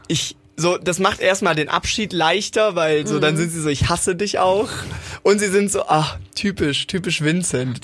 [0.07, 3.21] ich, so, das macht erstmal den Abschied leichter, weil so, mhm.
[3.21, 4.69] dann sind sie so, ich hasse dich auch.
[5.23, 7.81] Und sie sind so, ach, typisch, typisch Vincent.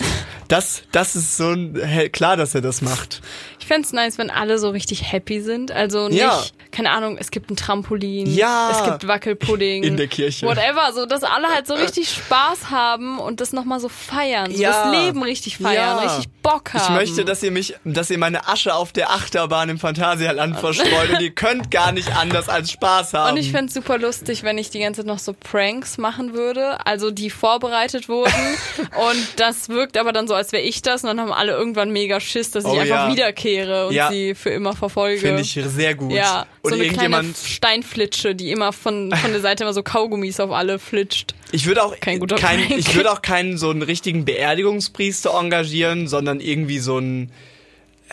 [0.48, 1.54] Das, das ist so
[2.12, 3.22] klar, dass er das macht.
[3.60, 5.70] Ich fände nice, wenn alle so richtig happy sind.
[5.70, 6.42] Also nicht, ja.
[6.74, 8.70] Keine Ahnung, es gibt ein Trampolin, ja.
[8.72, 9.82] es gibt Wackelpudding.
[9.82, 10.46] In der Kirche.
[10.46, 14.52] Whatever, so, dass alle halt so richtig Spaß haben und das nochmal so feiern.
[14.52, 14.70] So ja.
[14.70, 15.98] das Leben richtig feiern, ja.
[15.98, 16.82] richtig Bock haben.
[16.82, 21.10] Ich möchte, dass ihr mich, dass ihr meine Asche auf der Achterbahn im Phantasialand verstreut
[21.14, 23.32] und ihr könnt gar nicht anders als Spaß haben.
[23.32, 26.84] Und ich fände super lustig, wenn ich die ganze Zeit noch so Pranks machen würde,
[26.87, 28.32] also die vorbereitet wurden
[29.10, 31.90] und das wirkt aber dann so, als wäre ich das und dann haben alle irgendwann
[31.90, 34.10] mega Schiss, dass ich oh, einfach wiederkehre kehre und ja.
[34.10, 35.20] sie für immer verfolge.
[35.20, 36.12] Finde ich sehr gut.
[36.12, 40.40] Ja, und so eine kleine Steinflitsche, die immer von, von der Seite immer so Kaugummis
[40.40, 41.35] auf alle flitscht.
[41.53, 46.09] Ich würde auch kein guter kein, ich würde auch keinen so einen richtigen Beerdigungspriester engagieren,
[46.09, 47.31] sondern irgendwie so einen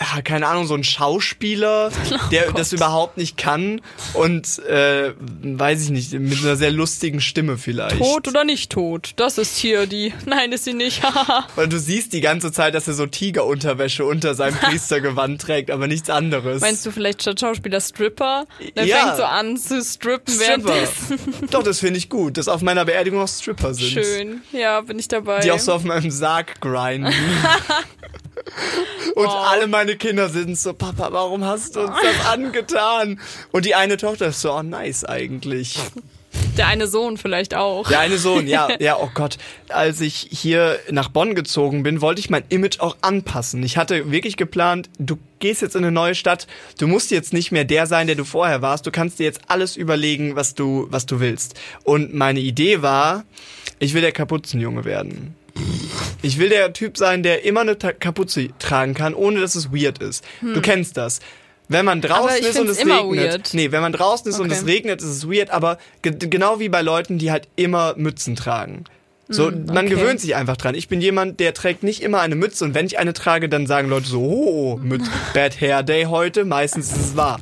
[0.02, 1.92] ja, keine Ahnung, so ein Schauspieler,
[2.32, 3.82] der Oh das überhaupt nicht kann
[4.14, 7.98] und äh, weiß ich nicht, mit einer sehr lustigen Stimme vielleicht.
[8.00, 9.12] Tot oder nicht tot?
[9.18, 10.14] Das ist hier die.
[10.26, 11.02] Nein, ist sie nicht.
[11.56, 15.88] Weil du siehst die ganze Zeit, dass er so Tigerunterwäsche unter seinem Priestergewand trägt, aber
[15.88, 16.62] nichts anderes.
[16.62, 18.46] Meinst du vielleicht statt Schauspieler Stripper?
[18.76, 18.98] Der Ja.
[18.98, 20.66] fängt so an zu strippen Stripper.
[20.66, 21.20] währenddessen.
[21.52, 23.92] Doch, das finde ich gut, dass auf meiner Beerdigung noch Stripper sind.
[23.92, 24.42] Schön.
[24.52, 25.42] Ja, bin ich dabei.
[25.42, 27.14] Die auch so auf meinem Sarg grinden.
[29.16, 29.48] Und Wow.
[29.50, 33.20] alle meine Kinder sind so, Papa, warum hast du uns das angetan?
[33.52, 35.78] Und die eine Tochter ist so, oh nice eigentlich.
[36.58, 37.88] Der eine Sohn vielleicht auch.
[37.90, 39.38] Der eine Sohn, ja, ja, oh Gott.
[39.70, 43.64] Als ich hier nach Bonn gezogen bin, wollte ich mein Image auch anpassen.
[43.64, 47.52] Ich hatte wirklich geplant, du gehst jetzt in eine neue Stadt, du musst jetzt nicht
[47.52, 48.86] mehr der sein, der du vorher warst.
[48.86, 51.56] Du kannst dir jetzt alles überlegen, was du, was du willst.
[51.84, 53.24] Und meine Idee war,
[53.80, 55.36] ich will der Kapuzenjunge werden.
[56.22, 59.72] Ich will der Typ sein, der immer eine Ta- Kapuze tragen kann, ohne dass es
[59.72, 60.24] weird ist.
[60.42, 61.20] Du kennst das.
[61.68, 62.10] Wenn man Hm.
[62.10, 63.04] Draußen ist und es regnet.
[63.06, 63.54] weird.
[63.54, 64.60] Nee, wenn man draußen ist und Okay.
[64.60, 68.36] es regnet, ist es weird, aber ge genau wie bei Leuten, die halt immer Mützen
[68.36, 68.84] tragen.
[69.30, 69.90] So, man Hm, okay.
[69.92, 70.76] gewöhnt sich einfach dran.
[70.76, 73.66] Ich bin jemand, der trägt nicht immer eine Mütze und wenn ich eine trage, dann
[73.66, 75.02] sagen Leute so, oh, mit
[75.34, 77.40] Bad Hair Day heute, meistens ist es wahr.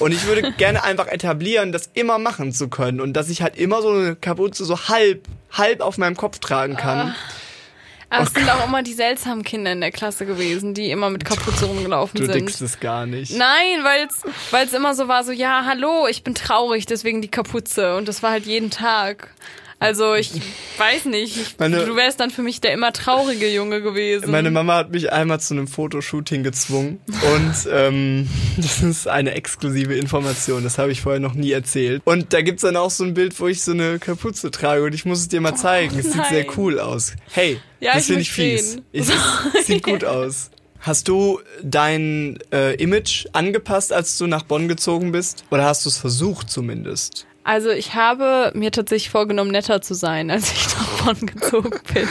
[0.00, 3.56] Und ich würde gerne einfach etablieren, das immer machen zu können und dass ich halt
[3.56, 7.14] immer so eine Kapuze so halb, halb auf meinem Kopf tragen kann.
[8.10, 11.24] Aber es sind auch immer die seltsamen Kinder in der Klasse gewesen, die immer mit
[11.24, 12.34] Kapuze rumgelaufen Du sind.
[12.34, 13.36] dickst es gar nicht.
[13.36, 14.08] Nein, weil
[14.64, 17.96] es immer so war, so, ja, hallo, ich bin traurig, deswegen die Kapuze.
[17.96, 19.30] Und das war halt jeden Tag.
[19.80, 20.30] Also ich
[20.76, 24.30] weiß nicht, ich, Meine- du wärst dann für mich der immer traurige Junge gewesen.
[24.30, 27.00] Meine Mama hat mich einmal zu einem Fotoshooting gezwungen
[27.34, 32.02] und ähm, das ist eine exklusive Information, das habe ich vorher noch nie erzählt.
[32.04, 34.94] Und da gibt's dann auch so ein Bild, wo ich so eine Kapuze trage und
[34.94, 35.98] ich muss es dir mal zeigen.
[35.98, 37.14] Es sieht sehr cool aus.
[37.32, 38.76] Hey, Ja, das finde ich fies.
[38.92, 39.08] Ich,
[39.58, 40.50] es sieht gut aus.
[40.80, 45.44] Hast du dein äh, Image angepasst, als du nach Bonn gezogen bist?
[45.50, 47.26] Oder hast du es versucht zumindest?
[47.42, 52.08] Also ich habe mir tatsächlich vorgenommen, netter zu sein, als ich nach Bonn gezogen bin.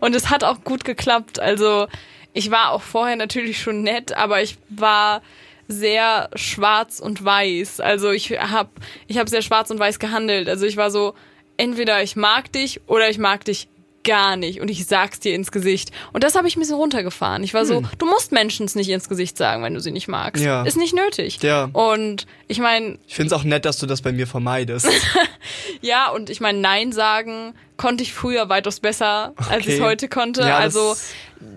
[0.00, 1.40] Und es hat auch gut geklappt.
[1.40, 1.86] Also
[2.32, 5.22] ich war auch vorher natürlich schon nett, aber ich war
[5.68, 7.80] sehr schwarz und weiß.
[7.80, 8.70] Also ich habe
[9.06, 10.48] ich hab sehr schwarz und weiß gehandelt.
[10.48, 11.14] Also ich war so,
[11.56, 13.68] entweder ich mag dich oder ich mag dich
[14.04, 15.90] gar nicht und ich sag's dir ins Gesicht.
[16.12, 17.42] Und das habe ich ein bisschen runtergefahren.
[17.44, 20.08] Ich war so, du musst Menschen es nicht ins Gesicht sagen, wenn du sie nicht
[20.08, 20.42] magst.
[20.42, 20.62] Ja.
[20.64, 21.40] Ist nicht nötig.
[21.42, 21.70] Ja.
[21.72, 24.88] Und ich meine, Ich finde es auch nett, dass du das bei mir vermeidest.
[25.80, 29.82] ja, und ich meine, Nein sagen konnte ich früher weitaus besser, als ich Okay.
[29.82, 30.42] heute konnte.
[30.42, 30.94] Ja, also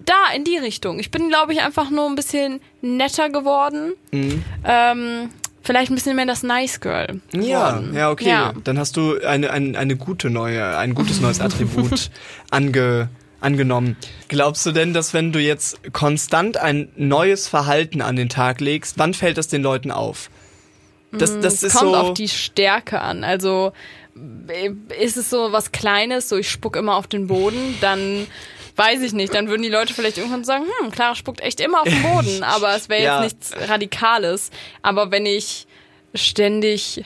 [0.05, 0.99] da in die Richtung.
[0.99, 3.93] Ich bin, glaube ich, einfach nur ein bisschen netter geworden.
[4.12, 4.43] Mhm.
[4.65, 5.29] Ähm,
[5.65, 7.21] vielleicht ein bisschen mehr das Nice Girl.
[7.34, 8.30] Ja, ja, okay.
[8.30, 8.54] Ja.
[8.63, 12.12] Dann hast du eine, eine, eine gute neue, ein gutes neues Attribut
[12.51, 13.10] ange,
[13.41, 13.97] angenommen.
[14.28, 18.97] Glaubst du denn, dass wenn du jetzt konstant ein neues Verhalten an den Tag legst,
[18.97, 20.30] wann fällt das den Leuten auf?
[21.12, 21.97] Das, das Es kommt so.
[21.97, 23.23] auf die Stärke an.
[23.23, 23.71] Also
[24.47, 28.28] äh, ist es so was Kleines, so ich spuck immer auf den Boden, dann
[28.75, 31.81] weiß ich nicht, dann würden die Leute vielleicht irgendwann sagen, hm, Clara spuckt echt immer
[31.81, 33.23] auf den Boden, aber es wäre Ja.
[33.23, 34.51] jetzt nichts Radikales.
[34.81, 35.65] Aber wenn ich
[36.13, 37.03] ständig,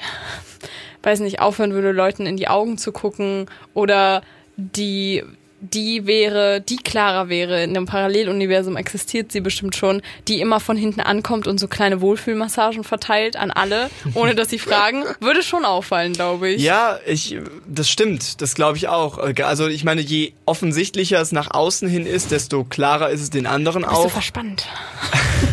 [1.03, 4.21] weiß nicht, aufhören würde, Leuten in die Augen zu gucken oder
[4.58, 5.23] die
[5.62, 10.78] die wäre, die Clara wäre, in einem Paralleluniversum existiert sie bestimmt schon, die immer von
[10.78, 15.65] hinten ankommt und so kleine Wohlfühlmassagen verteilt an alle, ohne dass sie fragen, würde schon
[15.65, 16.62] auffallen, glaube ich.
[16.62, 18.41] Ja, ich, das stimmt.
[18.41, 19.17] Das glaube ich auch.
[19.17, 23.45] Also ich meine, je offensichtlicher es nach außen hin ist, desto klarer ist es den
[23.45, 24.12] anderen Bist du auch.
[24.12, 24.65] verspannt?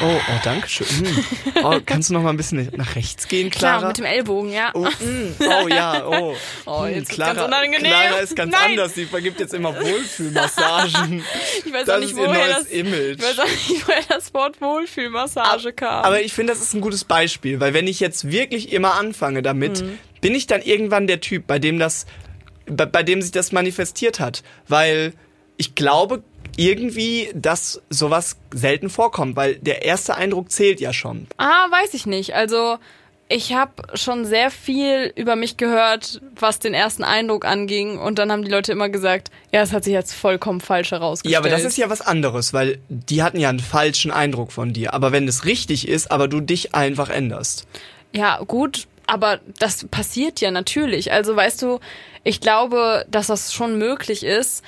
[0.00, 0.86] Oh, oh, danke schön.
[0.86, 1.24] Hm.
[1.64, 3.78] Oh, kannst du noch mal ein bisschen nach rechts gehen, Clara?
[3.78, 4.70] Klar, mit dem Ellbogen, ja.
[4.74, 6.36] Oh, mm, oh ja, oh.
[6.66, 7.90] Oh, Hm, jetzt ist Clara, ganz unangenehm.
[7.92, 8.70] Clara ist ganz Nein.
[8.70, 8.94] anders.
[8.94, 11.24] Sie vergibt jetzt immer Wohlfühlmassagen.
[11.64, 13.18] Ich weiß das auch nicht, woher das, Image.
[13.18, 16.04] ich weiß auch nicht, woher das Wort Wohlfühlmassage kam.
[16.04, 19.42] Aber ich finde, das ist ein gutes Beispiel, weil wenn ich jetzt wirklich immer anfange
[19.42, 19.98] damit, Mhm.
[20.20, 22.06] bin ich dann irgendwann der Typ, bei dem das,
[22.66, 24.42] bei, bei dem sich das manifestiert hat.
[24.68, 25.12] Weil
[25.56, 26.22] ich glaube
[26.56, 31.26] irgendwie, dass sowas selten vorkommt, weil der erste Eindruck zählt ja schon.
[31.38, 32.34] Ah, weiß ich nicht.
[32.34, 32.78] Also
[33.28, 37.98] ich habe schon sehr viel über mich gehört, was den ersten Eindruck anging.
[37.98, 41.32] Und dann haben die Leute immer gesagt, ja, es hat sich jetzt vollkommen falsch herausgestellt.
[41.32, 44.74] Ja, aber das ist ja was anderes, weil die hatten ja einen falschen Eindruck von
[44.74, 44.92] dir.
[44.92, 47.66] Aber wenn es richtig ist, aber du dich einfach änderst.
[48.12, 51.12] Ja, gut, aber das passiert ja natürlich.
[51.12, 51.80] Also weißt du,
[52.24, 54.62] ich glaube, dass das schon möglich ist.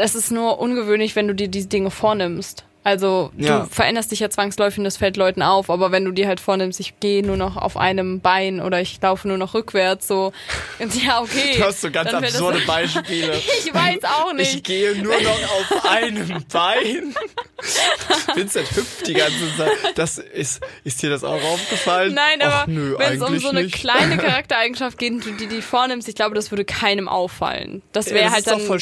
[0.00, 2.64] Das ist nur ungewöhnlich, wenn du dir diese Dinge vornimmst.
[2.82, 3.66] Also du Ja.
[3.70, 6.80] veränderst dich ja zwangsläufig und das fällt Leuten auf, aber wenn du dir halt vornimmst,
[6.80, 10.32] ich gehe nur noch auf einem Bein oder ich laufe nur noch rückwärts, so
[11.04, 11.56] ja okay.
[11.58, 13.34] Du hast so ganz das- absurde Beispiele.
[13.36, 14.64] Ich weiß auch Ich nicht.
[14.64, 15.30] gehe nur noch
[15.74, 17.14] auf einem Bein.
[18.34, 19.70] Vincent hüpft die ganze Zeit.
[19.96, 22.14] Das ist, ist dir das auch aufgefallen?
[22.14, 23.74] Nein, aber wenn es um so eine nicht.
[23.74, 27.82] kleine Charaktereigenschaft geht, die die vornimmst, ich glaube, das würde keinem auffallen.
[27.92, 28.80] Das Ja, wäre das halt dann graduelles.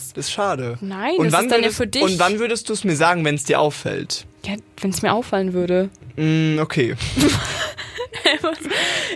[0.00, 0.12] Schade.
[0.14, 0.78] Das ist schade.
[0.80, 2.02] Nein, und das ist dann ja für dich.
[2.02, 4.26] Und wann würdest du es mir sagen, wenn es dir auffällt?
[4.44, 5.90] Ja, wenn es mir auffallen würde.
[6.16, 6.94] Mm, okay.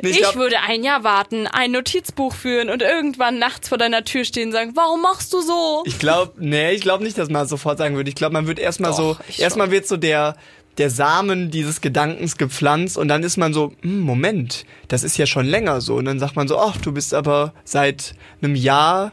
[0.03, 4.05] Nee, ich glaub- würde ein Jahr warten, ein Notizbuch führen und irgendwann nachts vor deiner
[4.05, 5.83] Tür stehen und sagen, warum machst du so?
[5.87, 8.09] Ich glaube, nee, ich glaube nicht, dass man sofort sagen würde.
[8.09, 10.37] Ich glaube, man wird erstmal so, ich erstmal wird so der,
[10.79, 15.27] der Samen dieses Gedankens gepflanzt und dann ist man so, hm, Moment, das ist ja
[15.27, 15.97] schon länger so.
[15.97, 19.13] Und dann sagt man so, ach, du bist aber seit einem Jahr,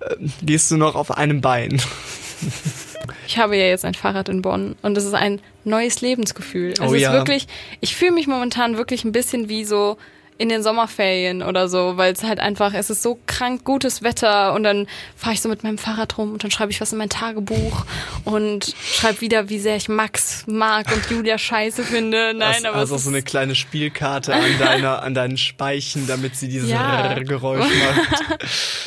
[0.00, 1.80] äh, gehst du noch auf einem Bein.
[3.26, 6.72] Ich habe ja jetzt ein Fahrrad in Bonn und es ist ein neues Lebensgefühl.
[6.72, 7.12] Es Oh ist ja.
[7.12, 7.46] wirklich,
[7.80, 9.96] ich fühle mich momentan wirklich ein bisschen wie so
[10.36, 14.52] in den Sommerferien oder so, weil es halt einfach, es ist so krank gutes Wetter
[14.54, 16.98] und dann fahre ich so mit meinem Fahrrad rum und dann schreibe ich was in
[16.98, 17.84] mein Tagebuch
[18.24, 22.34] und schreibe wieder, wie sehr ich Max mag und Julia scheiße finde.
[22.34, 26.48] Nein, Hast aber also so eine kleine Spielkarte an deiner, an deinen Speichen, damit sie
[26.48, 27.14] dieses Ja.
[27.14, 28.24] Geräusch macht.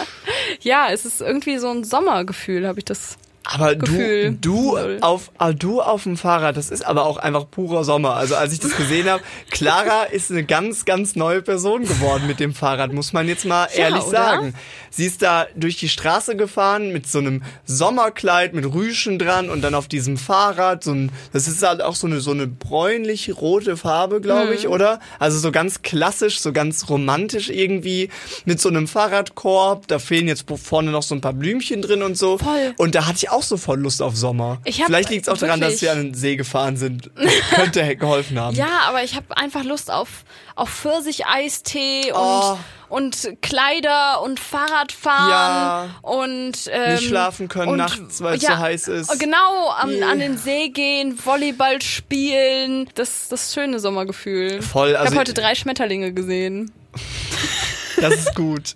[0.61, 3.17] ja, es ist irgendwie so ein Sommergefühl, habe ich das.
[3.49, 4.37] Aber Gefühl.
[4.41, 8.15] du, du auf, ah, du auf dem Fahrrad, das ist aber auch einfach purer Sommer.
[8.15, 12.39] Also als ich das gesehen habe, Clara ist eine ganz, ganz neue Person geworden mit
[12.39, 14.11] dem Fahrrad, muss man jetzt mal Ja, ehrlich oder?
[14.17, 14.53] sagen.
[14.89, 19.61] Sie ist da durch die Straße gefahren mit so einem Sommerkleid mit Rüschen dran und
[19.61, 23.37] dann auf diesem Fahrrad so ein, das ist halt auch so eine so eine bräunlich
[23.39, 24.53] rote Farbe, glaube Mhm.
[24.53, 24.99] ich, oder?
[25.19, 28.09] Also so ganz klassisch, so ganz romantisch irgendwie
[28.45, 29.87] mit so einem Fahrradkorb.
[29.87, 32.37] Da fehlen jetzt vorne noch so ein paar Blümchen drin und so.
[32.39, 32.73] Voll.
[32.77, 34.59] Und da hatte ich auch so voll Lust auf Sommer.
[34.63, 37.09] Ich hab- Vielleicht liegt es auch daran, dass wir an den See gefahren sind.
[37.55, 38.55] Könnte geholfen haben.
[38.55, 40.23] Ja, aber ich habe einfach Lust auf,
[40.55, 42.57] auf Pfirsich-Eistee und, Oh.
[42.89, 45.89] und Kleider und Fahrradfahren Ja.
[46.01, 49.19] und ähm, Nicht schlafen können und, nachts, weil es so heiß ist.
[49.19, 50.09] Genau, am, Yeah.
[50.09, 52.89] an den See gehen, Volleyball spielen.
[52.95, 54.61] Das das schöne Sommergefühl.
[54.61, 56.71] Voll, ich also habe heute drei Schmetterlinge gesehen.
[57.99, 58.75] Das ist gut.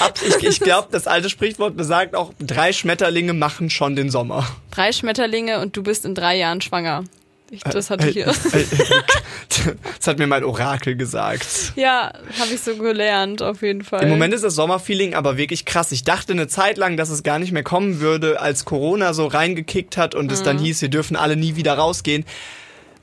[0.00, 4.46] Ab, ich ich glaube, das alte Sprichwort besagt auch, drei Schmetterlinge machen schon den Sommer.
[4.70, 7.04] Drei Schmetterlinge und du bist in drei Jahren schwanger.
[7.50, 8.26] Ich, das hatte Äh, ich hier.
[8.26, 8.32] äh,
[9.98, 11.46] Das hat mir mein Orakel gesagt.
[11.76, 14.02] Ja, habe ich so gelernt, auf jeden Fall.
[14.02, 15.92] Im Moment ist das Sommerfeeling aber wirklich krass.
[15.92, 19.26] Ich dachte eine Zeit lang, dass es gar nicht mehr kommen würde, als Corona so
[19.26, 20.44] reingekickt hat und es Mhm.
[20.44, 22.24] dann hieß, wir dürfen alle nie wieder rausgehen.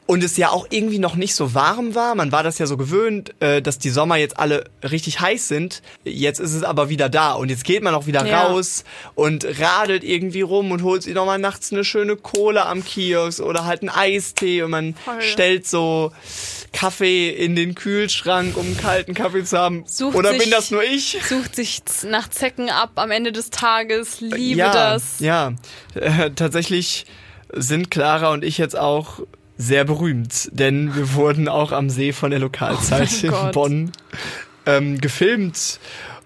[0.06, 2.14] Und es ja auch irgendwie noch nicht so warm war.
[2.14, 5.82] Man war das ja so gewöhnt, äh, dass die Sommer jetzt alle richtig heiß sind.
[6.04, 7.32] Jetzt ist es aber wieder da.
[7.34, 8.48] Und jetzt geht man auch wieder Ja.
[8.48, 8.84] raus
[9.16, 13.64] und radelt irgendwie rum und holt sich nochmal nachts eine schöne Cola am Kiosk oder
[13.64, 15.22] halt einen Eistee und man Voll.
[15.22, 16.12] stellt so
[16.74, 19.84] Kaffee in den Kühlschrank, um einen kalten Kaffee zu haben.
[19.88, 21.18] Sucht oder sich- bin das nur ich?
[21.28, 24.20] Sucht sich nach Zecken ab am Ende des Tages.
[24.20, 25.20] Liebe ja, das.
[25.20, 25.54] Ja,
[25.96, 27.06] äh, tatsächlich
[27.54, 29.20] sind Clara und ich jetzt auch
[29.64, 33.52] sehr berühmt, denn wir wurden auch am See von der Lokalzeit Oh in.
[33.52, 33.92] Bonn
[34.66, 35.80] ähm, gefilmt.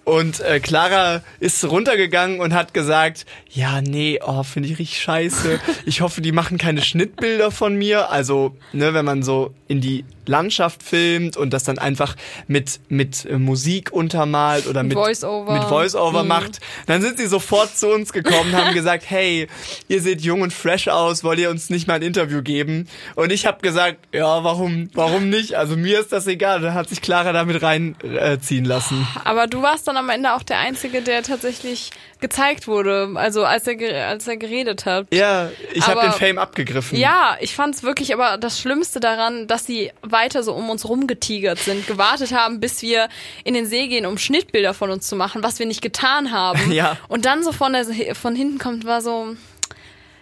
[0.04, 5.60] Und äh, Clara ist runtergegangen und hat gesagt, ja, nee, oh, finde ich richtig scheiße.
[5.86, 8.10] Ich hoffe, die machen keine Schnittbilder von mir.
[8.10, 12.16] Also, ne, wenn man so in die Landschaft filmt und das dann einfach
[12.48, 15.54] mit, mit äh, Musik untermalt oder mit Voice-Over.
[15.54, 16.28] mit Voice-Over Mhm.
[16.30, 19.48] macht, dann sind sie sofort zu uns gekommen und haben gesagt, hey,
[19.88, 22.88] ihr seht jung und fresh aus, wollt ihr uns nicht mal ein Interview geben?
[23.16, 25.56] Und ich habe gesagt, ja, warum, warum nicht?
[25.56, 26.62] Also mir ist das egal.
[26.62, 29.08] Da hat sich Clara damit reinziehen äh, lassen.
[29.24, 33.68] Aber du warst dann am Ende auch der Einzige, der tatsächlich gezeigt wurde, also als
[33.68, 35.08] er, als er geredet hat.
[35.14, 36.98] Ja, ich habe den Fame abgegriffen.
[36.98, 41.60] Ja, ich fand's wirklich aber das Schlimmste daran, dass sie weiter so um uns rumgetigert
[41.60, 43.10] sind, gewartet haben, bis wir
[43.44, 46.72] in den See gehen, um Schnittbilder von uns zu machen, was wir nicht getan haben.
[46.78, 46.98] Ja.
[47.08, 49.36] Und dann so von, der, von hinten kommt, war so,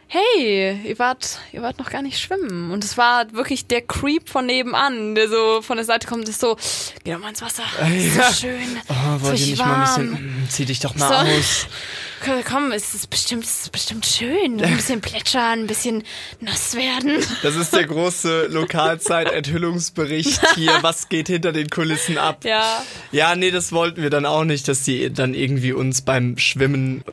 [0.08, 2.72] hey, ihr wart, ihr wart noch gar nicht schwimmen.
[2.72, 6.39] Und es war wirklich der Creep von nebenan, der so von der Seite kommt, ist
[6.39, 6.56] so,
[7.04, 7.63] geh doch mal ins Wasser,
[7.96, 8.32] ist Ja.
[8.32, 10.22] so schön, Oh, wollt ihr nicht mal ein bisschen, warm.
[10.44, 11.15] mm, zieh dich doch mal So.
[11.38, 11.68] aus.
[12.50, 14.60] Komm, es ist bestimmt, es ist bestimmt schön.
[14.63, 16.04] Ein bisschen plätschern, ein bisschen
[16.39, 17.18] nass werden.
[17.44, 20.72] Das ist der große Lokalzeit-Enthüllungsbericht hier.
[20.82, 22.44] Was geht hinter den Kulissen ab?
[22.44, 22.84] Ja.
[23.12, 27.04] Ja, nee, das wollten wir dann auch nicht, dass die dann irgendwie uns beim Schwimmen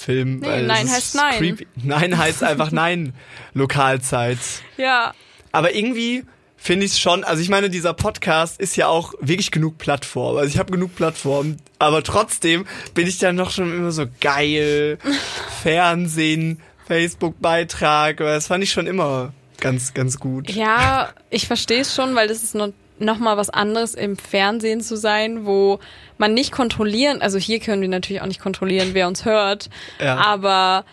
[0.00, 0.40] filmen.
[0.40, 1.38] Nee, weil nein heißt nein.
[1.38, 1.66] Creepy.
[1.82, 3.14] Nein heißt einfach nein.
[3.54, 4.38] Lokalzeit.
[4.76, 5.14] Ja.
[5.52, 6.24] Aber irgendwie
[6.56, 10.36] finde ich es schon, also ich meine, dieser Podcast ist ja auch wirklich genug Plattform.
[10.36, 14.98] Also ich habe genug Plattformen, aber trotzdem bin ich dann noch schon immer so geil.
[15.62, 20.50] Fernsehen, Facebook-Beitrag, das fand ich schon immer ganz, ganz gut.
[20.50, 24.80] Ja, ich verstehe es schon, weil das ist noch, noch mal was anderes im Fernsehen
[24.80, 25.78] zu sein, wo
[26.18, 29.68] man nicht kontrollieren, also hier können wir natürlich auch nicht kontrollieren, wer uns hört,
[30.00, 30.16] Ja.
[30.18, 30.84] aber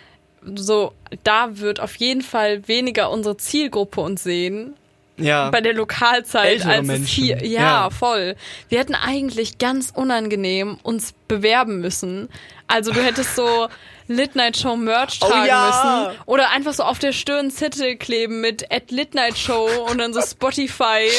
[0.56, 0.94] so,
[1.24, 4.74] da wird auf jeden Fall weniger unsere Zielgruppe uns sehen.
[5.20, 5.50] Ja.
[5.50, 7.24] Bei der Lokalzeit Ältere als es Menschen.
[7.24, 7.44] hier.
[7.46, 7.90] Ja, Ja.
[7.90, 8.36] voll.
[8.70, 12.30] Wir hätten eigentlich ganz unangenehm uns bewerben müssen.
[12.68, 13.68] Also du hättest so
[14.08, 16.08] Lit Night Show Merch Oh tragen ja.
[16.10, 16.22] müssen.
[16.26, 20.14] Oder einfach so auf der Stirn Zettel kleben mit at Lit Night Show und dann
[20.14, 21.10] so Spotify.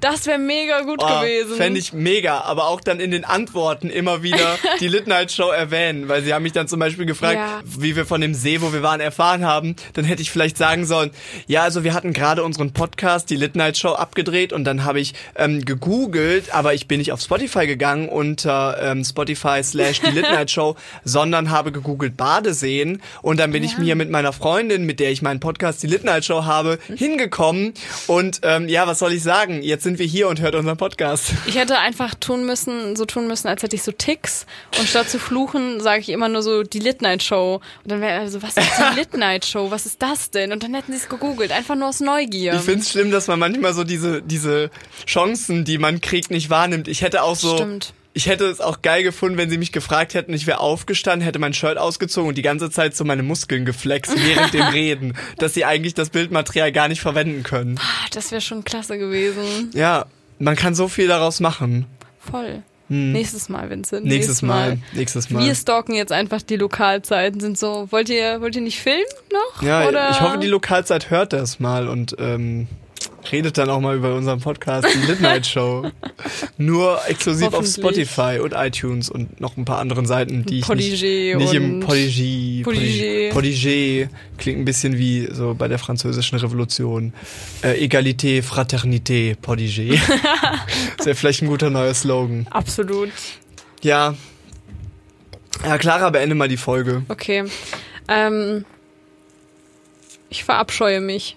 [0.00, 1.56] Das wäre mega gut gewesen.
[1.56, 5.32] Fände Oh, ich mega, aber auch dann in den Antworten immer wieder die Lit Night
[5.32, 7.60] Show erwähnen, weil sie haben mich dann zum Beispiel gefragt, Ja.
[7.64, 9.74] wie wir von dem See, wo wir waren, erfahren haben.
[9.94, 11.10] Dann hätte ich vielleicht sagen sollen,
[11.48, 15.00] ja, also wir hatten gerade unseren Podcast, die Lit Night Show, abgedreht und dann habe
[15.00, 20.10] ich ähm, gegoogelt, aber ich bin nicht auf Spotify gegangen unter ähm, Spotify slash die
[20.12, 24.84] Lit Night Show, sondern habe gegoogelt Badeseen und dann bin ich mir mit meiner Freundin,
[24.84, 27.72] mit der ich meinen Podcast, die Lit Night Show habe, hingekommen
[28.06, 29.62] und ähm, ja, was soll ich sagen?
[29.62, 31.32] Jetzt sind wir hier und hört unseren Podcast.
[31.46, 34.44] Ich hätte einfach tun müssen, so tun müssen, als hätte ich so Ticks.
[34.78, 37.62] Und statt zu fluchen, sage ich immer nur so die Lit Night Show.
[37.82, 39.70] Und dann wäre also, was ist die Lit Night Show?
[39.70, 40.52] Was ist das denn?
[40.52, 42.52] Und dann hätten sie es gegoogelt, einfach nur aus Neugier.
[42.54, 44.70] Ich find's schlimm, dass man manchmal so diese, diese
[45.06, 46.88] Chancen, die man kriegt, nicht wahrnimmt.
[46.88, 47.56] Ich hätte auch so.
[47.56, 47.94] Stimmt.
[48.18, 51.38] Ich hätte es auch geil gefunden, wenn sie mich gefragt hätten, ich wäre aufgestanden, hätte
[51.38, 55.54] mein Shirt ausgezogen und die ganze Zeit so meine Muskeln geflext während dem Reden, dass
[55.54, 57.78] sie eigentlich das Bildmaterial gar nicht verwenden können.
[57.78, 59.70] Ah, das wäre schon klasse gewesen.
[59.72, 60.06] Ja,
[60.40, 61.86] man kann so viel daraus machen.
[62.18, 62.64] Voll.
[62.88, 64.02] Nächstes Mal, Vincent.
[64.02, 64.08] Hm.
[64.08, 64.78] Nächstes Mal.
[64.94, 65.44] Nächstes Mal.
[65.44, 69.62] Wir stalken jetzt einfach die Lokalzeiten, sind so, wollt ihr, wollt ihr nicht filmen noch?
[69.62, 70.10] Ja, Oder?
[70.10, 72.66] ich hoffe, die Lokalzeit hört das mal und ähm,
[73.32, 75.90] redet dann auch mal über unseren Podcast, die Midnight Show.
[76.58, 77.66] Nur exklusiv auf.
[77.66, 81.82] Spotify und iTunes und noch ein paar anderen Seiten, die ich Podigé nicht, nicht im
[81.82, 83.32] Podigé, Podigé.
[83.32, 87.12] Podigé klingt ein bisschen wie so bei der französischen Revolution.
[87.62, 89.98] Äh, Egalité, Fraternité, Podigé.
[90.96, 92.46] das wäre vielleicht ein guter neuer Slogan.
[92.50, 93.10] Absolut.
[93.82, 94.14] Ja.
[95.64, 97.02] Ja, Clara, beende mal die Folge.
[97.08, 97.44] Okay.
[98.08, 98.64] Ähm,
[100.30, 101.36] ich verabscheue mich.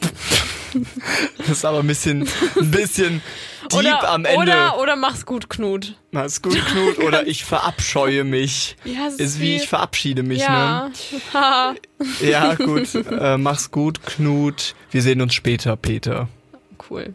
[1.38, 2.28] Das ist aber ein bisschen,
[2.60, 3.22] ein bisschen
[3.70, 4.40] deep Oder, am Ende.
[4.40, 5.94] oder, oder mach's gut, Knut.
[6.10, 6.98] Mach's gut, Knut.
[6.98, 8.76] Oder ich verabscheue mich.
[8.84, 10.88] Ja, es Ist wie ich verabschiede mich, Ja.
[11.32, 11.76] Ne?
[12.20, 12.94] Ja, gut.
[12.94, 14.74] Äh, mach's gut, Knut.
[14.90, 16.28] Wir sehen uns später, Peter.
[16.90, 17.14] cool.